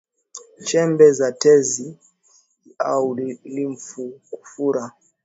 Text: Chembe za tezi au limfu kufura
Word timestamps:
Chembe 0.63 1.07
za 1.11 1.31
tezi 1.31 1.99
au 2.79 3.15
limfu 3.43 4.19
kufura 4.31 4.91